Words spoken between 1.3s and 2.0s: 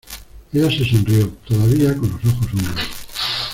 todavía